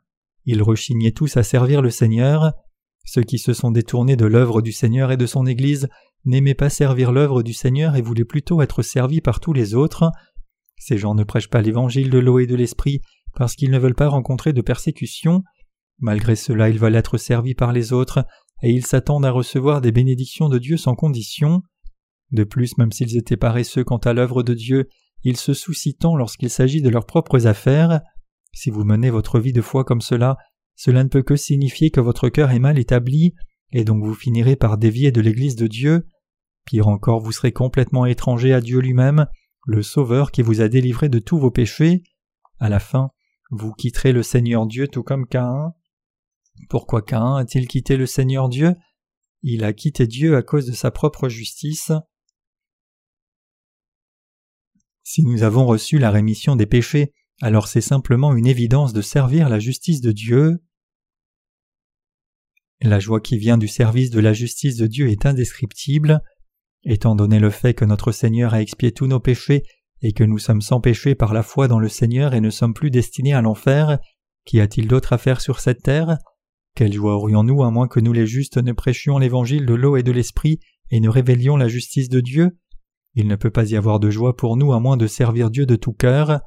[0.46, 2.54] Ils rechignaient tous à servir le Seigneur.
[3.04, 5.88] Ceux qui se sont détournés de l'œuvre du Seigneur et de son Église
[6.24, 10.10] n'aimaient pas servir l'œuvre du Seigneur et voulaient plutôt être servis par tous les autres.
[10.78, 13.00] Ces gens ne prêchent pas l'évangile de l'eau et de l'esprit
[13.34, 15.42] parce qu'ils ne veulent pas rencontrer de persécution.
[15.98, 18.24] Malgré cela, ils veulent être servis par les autres,
[18.62, 21.62] et ils s'attendent à recevoir des bénédictions de Dieu sans condition.
[22.32, 24.88] De plus, même s'ils étaient paresseux quant à l'œuvre de Dieu,
[25.22, 28.00] ils se soucient tant lorsqu'il s'agit de leurs propres affaires.
[28.52, 30.36] Si vous menez votre vie de foi comme cela,
[30.74, 33.34] cela ne peut que signifier que votre cœur est mal établi,
[33.72, 36.06] et donc vous finirez par dévier de l'Église de Dieu.
[36.64, 39.26] Pire encore, vous serez complètement étranger à Dieu lui-même,
[39.66, 42.02] le Sauveur qui vous a délivré de tous vos péchés.
[42.58, 43.10] À la fin,
[43.50, 45.72] vous quitterez le Seigneur Dieu tout comme Caïn.
[46.68, 48.74] Pourquoi Caïn a-t-il quitté le Seigneur Dieu?
[49.42, 51.92] Il a quitté Dieu à cause de sa propre justice.
[55.04, 59.48] Si nous avons reçu la rémission des péchés, alors c'est simplement une évidence de servir
[59.48, 60.58] la justice de Dieu.
[62.80, 66.20] La joie qui vient du service de la justice de Dieu est indescriptible.
[66.82, 69.62] Étant donné le fait que notre Seigneur a expié tous nos péchés
[70.02, 72.74] et que nous sommes sans péché par la foi dans le Seigneur et ne sommes
[72.74, 73.98] plus destinés à l'enfer,
[74.44, 76.18] qu'y a-t-il d'autre à faire sur cette terre?
[76.76, 80.02] Quelle joie aurions-nous à moins que nous les justes ne prêchions l'évangile de l'eau et
[80.02, 80.60] de l'esprit
[80.90, 82.58] et ne révélions la justice de Dieu?
[83.14, 85.64] Il ne peut pas y avoir de joie pour nous à moins de servir Dieu
[85.64, 86.42] de tout cœur.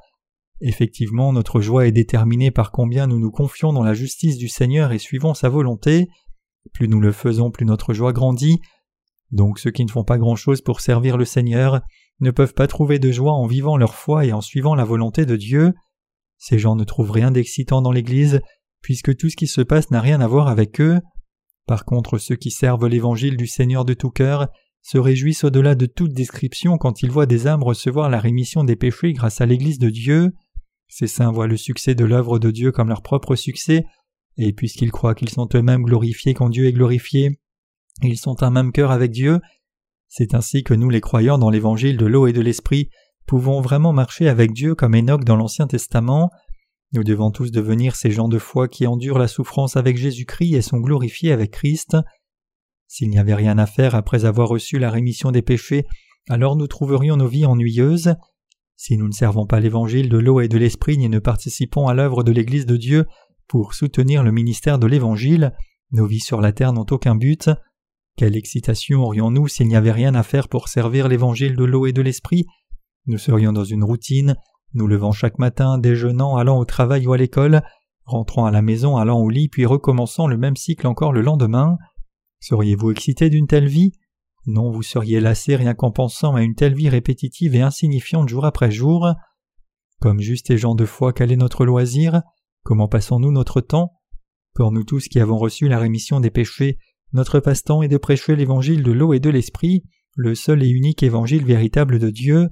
[0.60, 4.92] Effectivement, notre joie est déterminée par combien nous nous confions dans la justice du Seigneur
[4.92, 6.06] et suivons sa volonté.
[6.72, 8.60] Plus nous le faisons, plus notre joie grandit.
[9.32, 11.80] Donc ceux qui ne font pas grand-chose pour servir le Seigneur
[12.20, 15.26] ne peuvent pas trouver de joie en vivant leur foi et en suivant la volonté
[15.26, 15.74] de Dieu.
[16.38, 18.40] Ces gens ne trouvent rien d'excitant dans l'Église,
[18.82, 21.00] puisque tout ce qui se passe n'a rien à voir avec eux.
[21.66, 24.48] Par contre, ceux qui servent l'Évangile du Seigneur de tout cœur
[24.82, 28.76] se réjouissent au-delà de toute description quand ils voient des âmes recevoir la rémission des
[28.76, 30.32] péchés grâce à l'Église de Dieu.
[30.88, 33.84] Ces saints voient le succès de l'œuvre de Dieu comme leur propre succès,
[34.36, 37.38] et puisqu'ils croient qu'ils sont eux-mêmes glorifiés quand Dieu est glorifié,
[38.02, 39.40] ils sont un même cœur avec Dieu.
[40.08, 42.88] C'est ainsi que nous les croyants dans l'évangile de l'eau et de l'esprit
[43.26, 46.30] pouvons vraiment marcher avec Dieu comme Enoch dans l'Ancien Testament.
[46.92, 50.62] Nous devons tous devenir ces gens de foi qui endurent la souffrance avec Jésus-Christ et
[50.62, 51.96] sont glorifiés avec Christ.
[52.88, 55.86] S'il n'y avait rien à faire après avoir reçu la rémission des péchés,
[56.28, 58.16] alors nous trouverions nos vies ennuyeuses.
[58.76, 61.94] Si nous ne servons pas l'évangile de l'eau et de l'esprit ni ne participons à
[61.94, 63.06] l'œuvre de l'Église de Dieu
[63.46, 65.52] pour soutenir le ministère de l'évangile,
[65.92, 67.50] nos vies sur la terre n'ont aucun but.
[68.16, 71.92] Quelle excitation aurions-nous s'il n'y avait rien à faire pour servir l'évangile de l'eau et
[71.92, 72.46] de l'esprit?
[73.06, 74.36] Nous serions dans une routine,
[74.74, 77.62] nous levant chaque matin, déjeunant, allant au travail ou à l'école,
[78.04, 81.78] rentrant à la maison, allant au lit, puis recommençant le même cycle encore le lendemain.
[82.40, 83.92] Seriez-vous excité d'une telle vie?
[84.46, 88.46] Non, vous seriez lassé rien qu'en pensant à une telle vie répétitive et insignifiante jour
[88.46, 89.08] après jour.
[90.00, 92.22] Comme juste et gens de foi, quel est notre loisir?
[92.62, 93.92] Comment passons-nous notre temps?
[94.54, 96.78] Pour nous tous qui avons reçu la rémission des péchés,
[97.12, 99.84] notre passe-temps est de prêcher l'évangile de l'eau et de l'esprit,
[100.16, 102.48] le seul et unique évangile véritable de Dieu.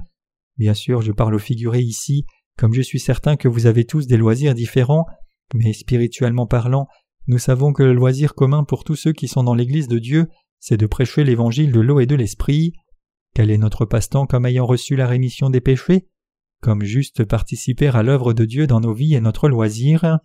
[0.58, 4.06] Bien sûr, je parle au figuré ici, comme je suis certain que vous avez tous
[4.06, 5.06] des loisirs différents,
[5.54, 6.88] mais spirituellement parlant,
[7.28, 10.28] nous savons que le loisir commun pour tous ceux qui sont dans l'Église de Dieu,
[10.58, 12.72] c'est de prêcher l'évangile de l'eau et de l'esprit.
[13.34, 16.08] Quel est notre passe-temps comme ayant reçu la rémission des péchés?
[16.60, 20.18] Comme juste participer à l'œuvre de Dieu dans nos vies et notre loisir?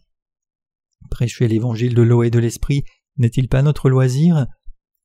[1.11, 2.83] Prêcher l'évangile de l'eau et de l'esprit
[3.17, 4.47] n'est-il pas notre loisir?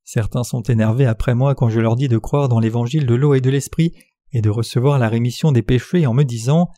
[0.03, 3.35] Certains sont énervés après moi quand je leur dis de croire dans l'évangile de l'eau
[3.35, 3.93] et de l'esprit
[4.31, 6.69] et de recevoir la rémission des péchés en me disant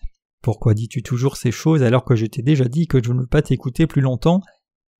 [0.41, 3.27] Pourquoi dis-tu toujours ces choses alors que je t'ai déjà dit que je ne veux
[3.27, 4.41] pas t'écouter plus longtemps?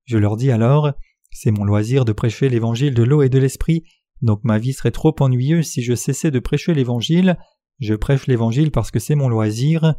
[0.04, 0.92] Je leur dis alors
[1.30, 3.84] C'est mon loisir de prêcher l'évangile de l'eau et de l'esprit,
[4.20, 7.36] donc ma vie serait trop ennuyeuse si je cessais de prêcher l'évangile.
[7.80, 9.94] Je prêche l'évangile parce que c'est mon loisir.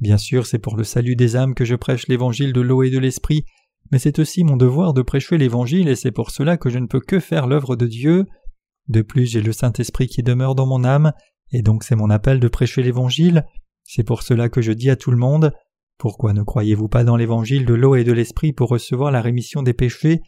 [0.00, 2.90] Bien sûr, c'est pour le salut des âmes que je prêche l'évangile de l'eau et
[2.90, 3.44] de l'esprit,
[3.92, 6.86] mais c'est aussi mon devoir de prêcher l'Évangile et c'est pour cela que je ne
[6.86, 8.24] peux que faire l'œuvre de Dieu.
[8.88, 11.12] De plus, j'ai le Saint-Esprit qui demeure dans mon âme,
[11.52, 13.46] et donc c'est mon appel de prêcher l'Évangile.
[13.84, 15.52] C'est pour cela que je dis à tout le monde
[15.98, 19.62] Pourquoi ne croyez-vous pas dans l'Évangile de l'eau et de l'Esprit pour recevoir la rémission
[19.62, 20.20] des péchés?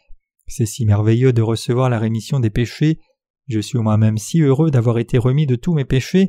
[0.46, 2.98] C'est si merveilleux de recevoir la rémission des péchés.
[3.48, 6.28] Je suis moi-même si heureux d'avoir été remis de tous mes péchés.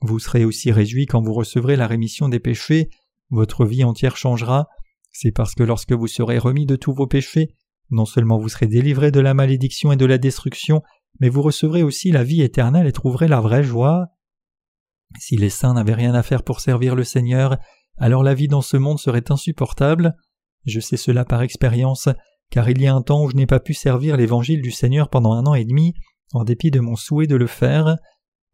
[0.00, 2.90] Vous serez aussi réjouis quand vous recevrez la rémission des péchés.
[3.30, 4.68] Votre vie entière changera.
[5.12, 7.54] C'est parce que lorsque vous serez remis de tous vos péchés,
[7.90, 10.82] non seulement vous serez délivré de la malédiction et de la destruction,
[11.20, 14.08] mais vous recevrez aussi la vie éternelle et trouverez la vraie joie.
[15.18, 17.58] Si les saints n'avaient rien à faire pour servir le Seigneur,
[17.98, 20.14] alors la vie dans ce monde serait insupportable.
[20.64, 22.08] Je sais cela par expérience,
[22.50, 25.08] car il y a un temps où je n'ai pas pu servir l'évangile du Seigneur
[25.08, 25.94] pendant un an et demi,
[26.32, 27.96] en dépit de mon souhait de le faire.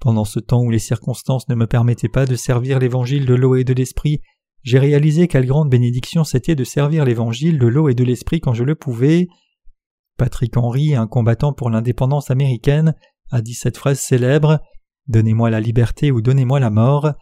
[0.01, 3.57] Pendant ce temps où les circonstances ne me permettaient pas de servir l'évangile de l'eau
[3.57, 4.21] et de l'esprit,
[4.63, 8.53] j'ai réalisé quelle grande bénédiction c'était de servir l'évangile de l'eau et de l'esprit quand
[8.53, 9.29] je le pouvais.
[10.19, 12.95] Patrick Henry, un combattant pour l'indépendance américaine,
[13.31, 14.61] a dit cette phrase célèbre
[15.09, 17.13] Donnez-moi la liberté ou donnez-moi la mort.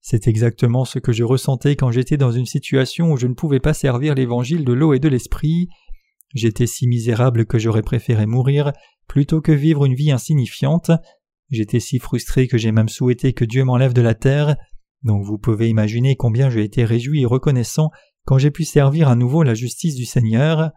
[0.00, 3.60] C'est exactement ce que je ressentais quand j'étais dans une situation où je ne pouvais
[3.60, 5.68] pas servir l'évangile de l'eau et de l'esprit.
[6.34, 8.72] J'étais si misérable que j'aurais préféré mourir
[9.06, 10.90] plutôt que vivre une vie insignifiante.
[11.50, 14.56] J'étais si frustré que j'ai même souhaité que Dieu m'enlève de la terre.
[15.02, 17.90] Donc vous pouvez imaginer combien j'ai été réjoui et reconnaissant
[18.24, 20.70] quand j'ai pu servir à nouveau la justice du Seigneur.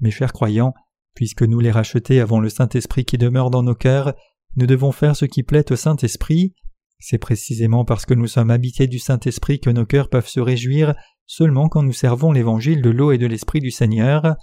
[0.00, 0.74] Mes chers croyants,
[1.14, 4.14] puisque nous les rachetés avons le Saint-Esprit qui demeure dans nos cœurs,
[4.56, 6.54] nous devons faire ce qui plaît au Saint-Esprit.
[6.98, 10.94] C'est précisément parce que nous sommes habités du Saint-Esprit que nos cœurs peuvent se réjouir
[11.26, 14.36] seulement quand nous servons l'évangile de l'eau et de l'Esprit du Seigneur.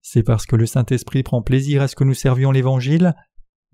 [0.00, 3.14] C'est parce que le Saint-Esprit prend plaisir à ce que nous servions l'Évangile.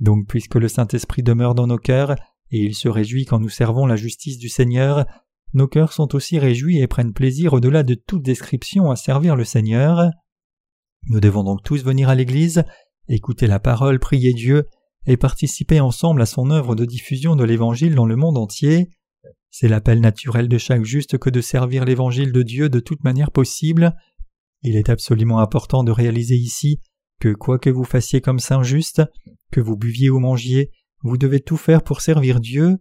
[0.01, 2.17] Donc puisque le Saint-Esprit demeure dans nos cœurs,
[2.51, 5.07] et il se réjouit quand nous servons la justice du Seigneur,
[5.53, 9.45] nos cœurs sont aussi réjouis et prennent plaisir au-delà de toute description à servir le
[9.45, 10.11] Seigneur.
[11.09, 12.65] Nous devons donc tous venir à l'Église,
[13.09, 14.67] écouter la parole, prier Dieu,
[15.07, 18.91] et participer ensemble à son œuvre de diffusion de l'Évangile dans le monde entier.
[19.51, 23.31] C'est l'appel naturel de chaque juste que de servir l'Évangile de Dieu de toute manière
[23.31, 23.97] possible.
[24.63, 26.81] Il est absolument important de réaliser ici
[27.21, 29.03] que quoi que vous fassiez comme saint juste,
[29.51, 30.71] que vous buviez ou mangiez,
[31.03, 32.77] vous devez tout faire pour servir Dieu.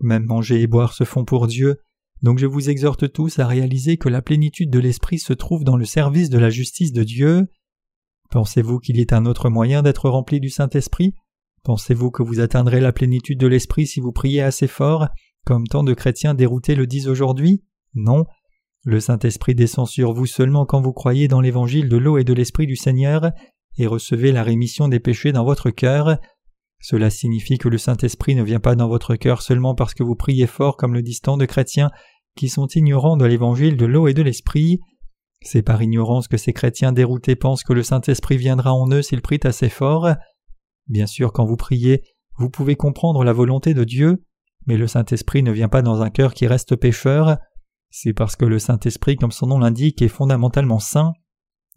[0.00, 1.78] Même manger et boire se font pour Dieu,
[2.22, 5.76] donc je vous exhorte tous à réaliser que la plénitude de l'Esprit se trouve dans
[5.76, 7.46] le service de la justice de Dieu.
[8.30, 11.12] Pensez-vous qu'il y ait un autre moyen d'être rempli du Saint-Esprit?
[11.64, 15.08] Pensez-vous que vous atteindrez la plénitude de l'Esprit si vous priez assez fort,
[15.46, 17.64] comme tant de chrétiens déroutés le disent aujourd'hui?
[17.94, 18.26] Non.
[18.84, 22.34] Le Saint-Esprit descend sur vous seulement quand vous croyez dans l'évangile de l'eau et de
[22.34, 23.30] l'Esprit du Seigneur
[23.78, 26.18] et recevez la rémission des péchés dans votre cœur.
[26.80, 30.16] Cela signifie que le Saint-Esprit ne vient pas dans votre cœur seulement parce que vous
[30.16, 31.90] priez fort comme le disent tant de chrétiens
[32.36, 34.80] qui sont ignorants de l'évangile de l'eau et de l'Esprit.
[35.40, 39.22] C'est par ignorance que ces chrétiens déroutés pensent que le Saint-Esprit viendra en eux s'ils
[39.22, 40.10] prient assez fort.
[40.88, 42.02] Bien sûr, quand vous priez,
[42.36, 44.24] vous pouvez comprendre la volonté de Dieu,
[44.66, 47.38] mais le Saint-Esprit ne vient pas dans un cœur qui reste pécheur.
[47.90, 51.12] C'est parce que le Saint-Esprit, comme son nom l'indique, est fondamentalement saint,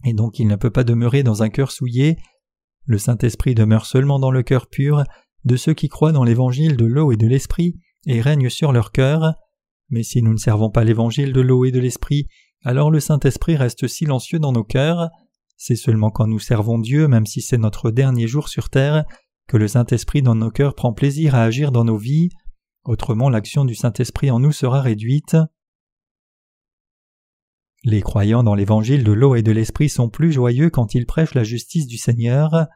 [0.03, 2.17] et donc il ne peut pas demeurer dans un cœur souillé.
[2.85, 5.03] Le Saint-Esprit demeure seulement dans le cœur pur
[5.45, 8.91] de ceux qui croient dans l'évangile de l'eau et de l'esprit et règne sur leur
[8.91, 9.35] cœur.
[9.89, 12.27] Mais si nous ne servons pas l'évangile de l'eau et de l'esprit,
[12.63, 15.09] alors le Saint-Esprit reste silencieux dans nos cœurs.
[15.57, 19.05] C'est seulement quand nous servons Dieu, même si c'est notre dernier jour sur terre,
[19.47, 22.29] que le Saint-Esprit dans nos cœurs prend plaisir à agir dans nos vies.
[22.83, 25.35] Autrement, l'action du Saint-Esprit en nous sera réduite.
[27.83, 31.33] Les croyants dans l'évangile de l'eau et de l'esprit sont plus joyeux quand ils prêchent
[31.33, 32.67] la justice du Seigneur.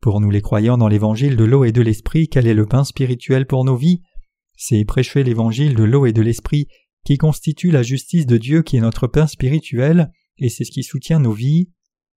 [0.00, 2.84] Pour nous les croyants dans l'évangile de l'eau et de l'esprit, quel est le pain
[2.84, 4.02] spirituel pour nos vies?
[4.56, 6.68] C'est prêcher l'évangile de l'eau et de l'esprit
[7.04, 10.82] qui constitue la justice de Dieu qui est notre pain spirituel et c'est ce qui
[10.82, 11.70] soutient nos vies.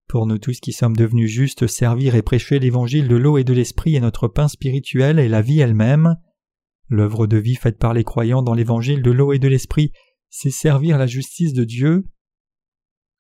[0.08, 3.54] Pour nous tous qui sommes devenus justes, servir et prêcher l'évangile de l'eau et de
[3.54, 6.16] l'esprit est notre pain spirituel et la vie elle-même.
[6.88, 9.92] L'œuvre de vie faite par les croyants dans l'évangile de l'eau et de l'esprit,
[10.30, 12.06] c'est servir la justice de Dieu.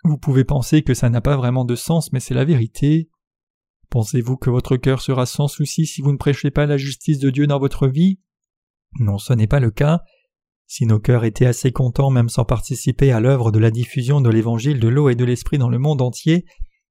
[0.03, 3.09] Vous pouvez penser que ça n'a pas vraiment de sens, mais c'est la vérité.
[3.89, 7.31] Pensez-vous que votre cœur sera sans souci si vous ne prêchez pas la justice de
[7.31, 8.19] Dieu dans votre vie?
[8.99, 10.03] Non, ce n'est pas le cas.
[10.67, 14.29] Si nos cœurs étaient assez contents même sans participer à l'œuvre de la diffusion de
[14.29, 16.45] l'évangile de l'eau et de l'esprit dans le monde entier,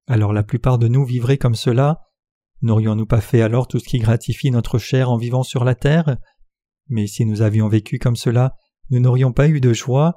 [0.06, 2.00] alors la plupart de nous vivraient comme cela.
[2.62, 6.16] N'aurions-nous pas fait alors tout ce qui gratifie notre chair en vivant sur la terre?
[6.88, 8.54] Mais si nous avions vécu comme cela,
[8.90, 10.14] nous n'aurions pas eu de joie.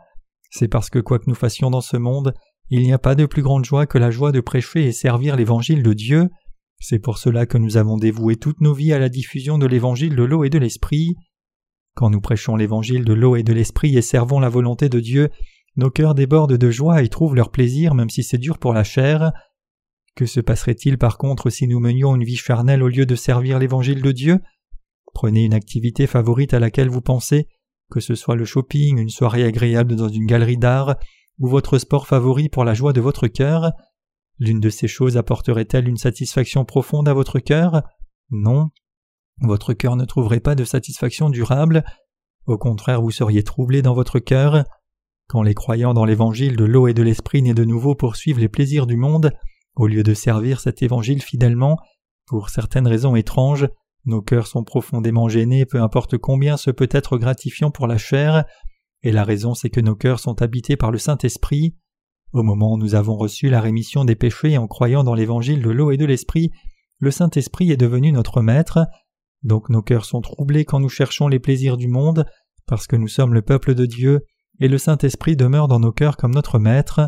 [0.51, 2.33] C'est parce que quoi que nous fassions dans ce monde,
[2.69, 5.35] il n'y a pas de plus grande joie que la joie de prêcher et servir
[5.35, 6.29] l'évangile de Dieu.
[6.79, 10.15] C'est pour cela que nous avons dévoué toutes nos vies à la diffusion de l'évangile
[10.15, 11.15] de l'eau et de l'esprit.
[11.97, 15.31] Quand nous prêchons l'évangile de l'eau et de l'esprit et servons la volonté de Dieu,
[15.77, 18.83] nos cœurs débordent de joie et trouvent leur plaisir même si c'est dur pour la
[18.83, 19.31] chair.
[20.15, 23.57] Que se passerait-il par contre si nous menions une vie charnelle au lieu de servir
[23.57, 24.39] l'évangile de Dieu?
[25.15, 27.47] Prenez une activité favorite à laquelle vous pensez,
[27.89, 30.97] que ce soit le shopping, une soirée agréable dans une galerie d'art,
[31.39, 33.71] ou votre sport favori pour la joie de votre cœur.
[34.37, 37.81] L'une de ces choses apporterait-elle une satisfaction profonde à votre cœur?
[38.29, 38.69] Non.
[39.41, 41.83] Votre cœur ne trouverait pas de satisfaction durable,
[42.45, 44.63] au contraire vous seriez troublé dans votre cœur.
[45.27, 48.47] Quand les croyants dans l'évangile de l'eau et de l'esprit nés de nouveau poursuivent les
[48.47, 49.31] plaisirs du monde,
[49.75, 51.77] au lieu de servir cet évangile fidèlement,
[52.25, 53.67] pour certaines raisons étranges,
[54.05, 58.45] nos cœurs sont profondément gênés, peu importe combien ce peut être gratifiant pour la chair,
[59.03, 61.75] et la raison c'est que nos cœurs sont habités par le Saint-Esprit.
[62.31, 65.69] Au moment où nous avons reçu la rémission des péchés en croyant dans l'évangile de
[65.69, 66.51] l'eau et de l'esprit,
[66.99, 68.87] le Saint-Esprit est devenu notre Maître,
[69.43, 72.25] Donc nos cœurs sont troublés quand nous cherchons les plaisirs du monde,
[72.65, 74.21] parce que nous sommes le peuple de Dieu,
[74.59, 77.07] et le Saint-Esprit demeure dans nos cœurs comme notre Maître.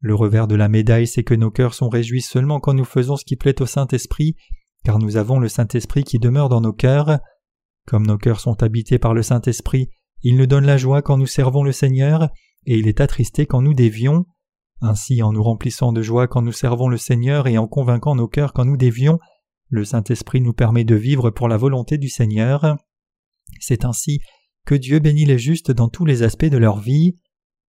[0.00, 3.16] Le revers de la médaille, c'est que nos cœurs sont réjouis seulement quand nous faisons
[3.16, 4.36] ce qui plaît au Saint-Esprit,
[4.84, 7.18] car nous avons le Saint-Esprit qui demeure dans nos cœurs.
[7.86, 9.88] Comme nos cœurs sont habités par le Saint-Esprit,
[10.22, 12.28] il nous donne la joie quand nous servons le Seigneur,
[12.66, 14.26] et il est attristé quand nous dévions.
[14.80, 18.28] Ainsi, en nous remplissant de joie quand nous servons le Seigneur et en convainquant nos
[18.28, 19.18] cœurs quand nous dévions,
[19.68, 22.76] le Saint-Esprit nous permet de vivre pour la volonté du Seigneur.
[23.60, 24.20] C'est ainsi
[24.64, 27.18] que Dieu bénit les justes dans tous les aspects de leur vie.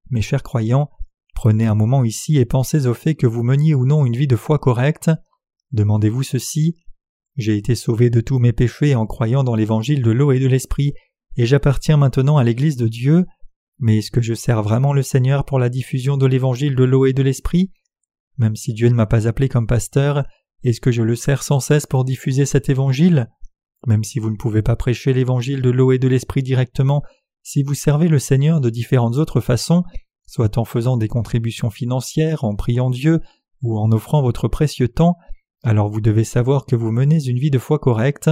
[0.09, 0.89] Mes chers croyants,
[1.35, 4.27] prenez un moment ici et pensez au fait que vous meniez ou non une vie
[4.27, 5.11] de foi correcte.
[5.71, 6.75] Demandez-vous ceci.
[7.35, 10.47] J'ai été sauvé de tous mes péchés en croyant dans l'évangile de l'eau et de
[10.47, 10.93] l'esprit,
[11.35, 13.25] et j'appartiens maintenant à l'Église de Dieu.
[13.79, 17.05] Mais est-ce que je sers vraiment le Seigneur pour la diffusion de l'évangile de l'eau
[17.05, 17.71] et de l'esprit?
[18.37, 20.23] Même si Dieu ne m'a pas appelé comme pasteur,
[20.67, 23.29] est-ce que je le sers sans cesse pour diffuser cet évangile?
[23.85, 27.03] Même si vous ne pouvez pas prêcher l'évangile de l'eau et de l'esprit directement,
[27.41, 29.83] si vous servez le Seigneur de différentes autres façons,
[30.25, 33.21] soit en faisant des contributions financières, en priant Dieu,
[33.61, 35.15] ou en offrant votre précieux temps,
[35.63, 38.29] alors vous devez savoir que vous menez une vie de foi correcte.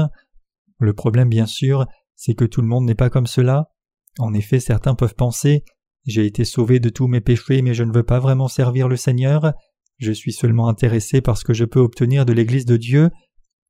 [0.78, 3.71] Le problème, bien sûr, c'est que tout le monde n'est pas comme cela.
[4.19, 5.63] En effet, certains peuvent penser
[6.06, 8.98] J'ai été sauvé de tous mes péchés, mais je ne veux pas vraiment servir le
[8.98, 9.54] Seigneur.
[9.97, 13.12] Je suis seulement intéressé parce que je peux obtenir de l'Église de Dieu.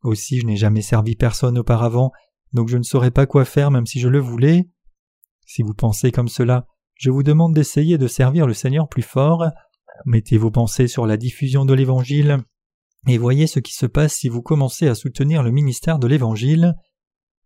[0.01, 2.11] Aussi je n'ai jamais servi personne auparavant,
[2.53, 4.69] donc je ne saurais pas quoi faire même si je le voulais.
[5.45, 9.45] Si vous pensez comme cela, je vous demande d'essayer de servir le Seigneur plus fort.
[10.05, 12.43] Mettez vos pensées sur la diffusion de l'Évangile
[13.07, 16.75] et voyez ce qui se passe si vous commencez à soutenir le ministère de l'Évangile.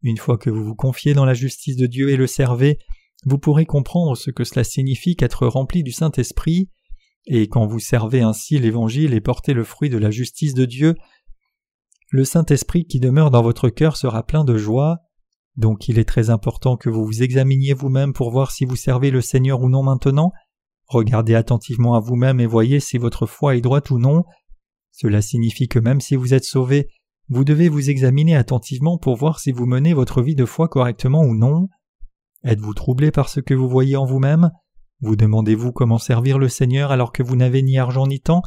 [0.01, 2.79] Une fois que vous vous confiez dans la justice de Dieu et le servez,
[3.25, 6.69] vous pourrez comprendre ce que cela signifie qu'être rempli du Saint-Esprit,
[7.25, 10.95] et quand vous servez ainsi l'Évangile et portez le fruit de la justice de Dieu,
[12.11, 14.97] le Saint-Esprit qui demeure dans votre cœur sera plein de joie.
[15.55, 19.11] Donc il est très important que vous vous examiniez vous-même pour voir si vous servez
[19.11, 20.31] le Seigneur ou non maintenant.
[20.87, 24.23] Regardez attentivement à vous-même et voyez si votre foi est droite ou non.
[24.91, 26.89] Cela signifie que même si vous êtes sauvé,
[27.27, 31.21] vous devez vous examiner attentivement pour voir si vous menez votre vie de foi correctement
[31.21, 31.67] ou non.
[32.43, 34.49] Êtes-vous troublé par ce que vous voyez en vous-même?
[35.01, 38.41] Vous demandez-vous comment servir le Seigneur alors que vous n'avez ni argent ni temps?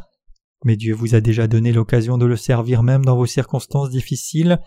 [0.64, 4.60] Mais Dieu vous a déjà donné l'occasion de le servir même dans vos circonstances difficiles.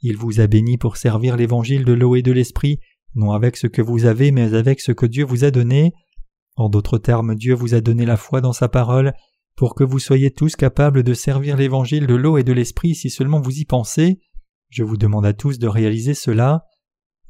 [0.00, 2.80] Il vous a béni pour servir l'évangile de l'eau et de l'esprit,
[3.14, 5.92] non avec ce que vous avez, mais avec ce que Dieu vous a donné.
[6.56, 9.12] En d'autres termes, Dieu vous a donné la foi dans sa parole,
[9.56, 13.10] pour que vous soyez tous capables de servir l'évangile de l'eau et de l'esprit si
[13.10, 14.20] seulement vous y pensez.
[14.70, 16.64] Je vous demande à tous de réaliser cela.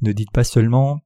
[0.01, 1.01] Ne dites pas seulement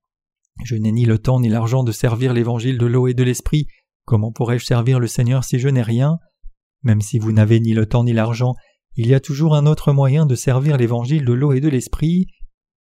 [0.64, 3.66] Je n'ai ni le temps ni l'argent de servir l'évangile de l'eau et de l'esprit,
[4.04, 6.18] comment pourrais-je servir le Seigneur si je n'ai rien?
[6.82, 8.54] Même si vous n'avez ni le temps ni l'argent,
[8.96, 12.26] il y a toujours un autre moyen de servir l'évangile de l'eau et de l'esprit.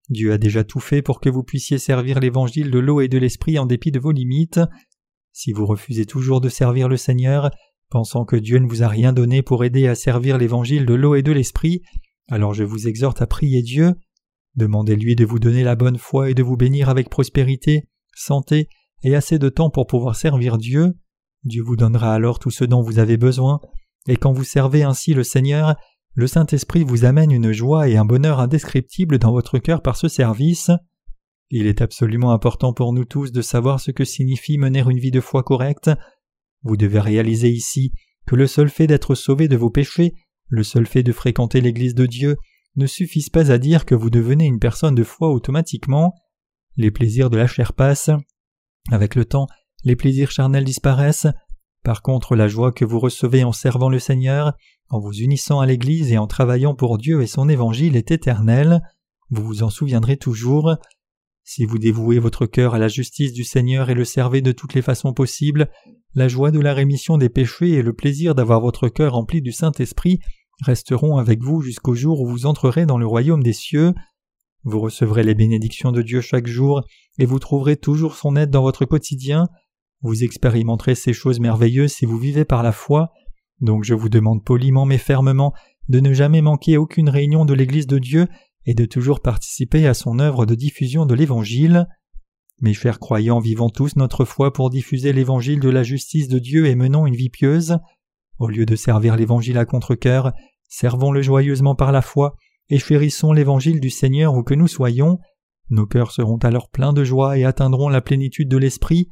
[0.08, 3.18] Dieu a déjà tout fait pour que vous puissiez servir l'évangile de l'eau et de
[3.18, 4.60] l'esprit en dépit de vos limites.
[5.32, 7.50] Si vous refusez toujours de servir le Seigneur,
[7.90, 11.14] pensant que Dieu ne vous a rien donné pour aider à servir l'évangile de l'eau
[11.14, 11.82] et de l'esprit,
[12.28, 13.94] alors je vous exhorte à prier Dieu.
[14.56, 18.68] Demandez-lui de vous donner la bonne foi et de vous bénir avec prospérité, santé
[19.02, 20.94] et assez de temps pour pouvoir servir Dieu.
[21.44, 23.60] Dieu vous donnera alors tout ce dont vous avez besoin
[24.08, 25.76] et quand vous servez ainsi le Seigneur,
[26.14, 30.08] le Saint-Esprit vous amène une joie et un bonheur indescriptible dans votre cœur par ce
[30.08, 30.70] service.
[31.50, 35.10] Il est absolument important pour nous tous de savoir ce que signifie mener une vie
[35.10, 35.90] de foi correcte.
[36.62, 37.92] Vous devez réaliser ici
[38.26, 40.14] que le seul fait d'être sauvé de vos péchés,
[40.48, 42.36] le seul fait de fréquenter l'Église de Dieu,
[42.76, 46.14] ne suffisent pas à dire que vous devenez une personne de foi automatiquement.
[46.76, 48.10] Les plaisirs de la chair passent.
[48.90, 49.46] Avec le temps,
[49.84, 51.26] les plaisirs charnels disparaissent,
[51.82, 54.52] par contre, la joie que vous recevez en servant le Seigneur,
[54.90, 58.82] en vous unissant à l'Église et en travaillant pour Dieu et son Évangile est éternelle.
[59.30, 60.76] Vous vous en souviendrez toujours.
[61.42, 64.74] Si vous dévouez votre cœur à la justice du Seigneur et le servez de toutes
[64.74, 65.70] les façons possibles,
[66.14, 69.52] la joie de la rémission des péchés et le plaisir d'avoir votre cœur rempli du
[69.52, 70.20] Saint-Esprit
[70.64, 73.94] resteront avec vous jusqu'au jour où vous entrerez dans le royaume des cieux.
[74.64, 76.82] Vous recevrez les bénédictions de Dieu chaque jour
[77.18, 79.48] et vous trouverez toujours son aide dans votre quotidien.
[80.02, 83.10] Vous expérimenterez ces choses merveilleuses si vous vivez par la foi,
[83.60, 85.52] donc je vous demande poliment mais fermement
[85.88, 88.26] de ne jamais manquer aucune réunion de l'Église de Dieu
[88.66, 91.86] et de toujours participer à son œuvre de diffusion de l'Évangile.
[92.60, 96.66] Mes chers croyants, vivons tous notre foi pour diffuser l'Évangile de la justice de Dieu
[96.66, 97.78] et menons une vie pieuse.
[98.38, 100.32] Au lieu de servir l'Évangile à contre-cœur,
[100.70, 102.34] servons-le joyeusement par la foi
[102.70, 105.18] et chérissons l'Évangile du Seigneur où que nous soyons.
[105.68, 109.10] Nos cœurs seront alors pleins de joie et atteindront la plénitude de l'Esprit.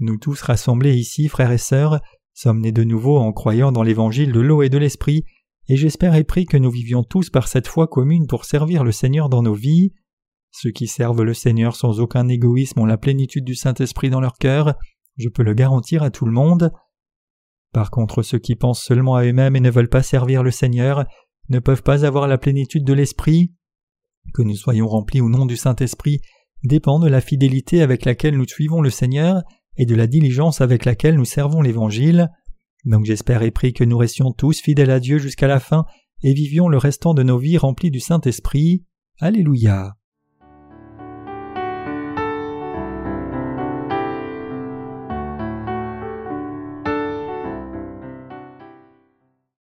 [0.00, 2.00] Nous tous rassemblés ici, frères et sœurs,
[2.34, 5.24] sommes nés de nouveau en croyant dans l'évangile de l'eau et de l'esprit,
[5.68, 8.92] et j'espère et prie que nous vivions tous par cette foi commune pour servir le
[8.92, 9.92] Seigneur dans nos vies.
[10.50, 14.34] Ceux qui servent le Seigneur sans aucun égoïsme ont la plénitude du Saint-Esprit dans leur
[14.34, 14.74] cœur,
[15.16, 16.70] je peux le garantir à tout le monde.
[17.76, 21.04] Par contre, ceux qui pensent seulement à eux-mêmes et ne veulent pas servir le Seigneur
[21.50, 23.52] ne peuvent pas avoir la plénitude de l'Esprit.
[24.32, 26.22] Que nous soyons remplis ou non du Saint-Esprit
[26.64, 29.42] dépend de la fidélité avec laquelle nous suivons le Seigneur
[29.76, 32.30] et de la diligence avec laquelle nous servons l'Évangile.
[32.86, 35.84] Donc j'espère et prie que nous restions tous fidèles à Dieu jusqu'à la fin
[36.22, 38.86] et vivions le restant de nos vies remplis du Saint-Esprit.
[39.20, 39.98] Alléluia.